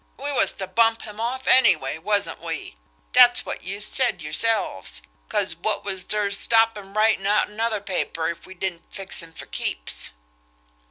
[0.17, 2.75] We was to bump him off, anyway, wasn't we?
[3.13, 8.27] Dat's wot youse said yerselves, 'cause wot was ter stop him writin' out another paper
[8.27, 10.13] if we didn't fix him fer keeps?"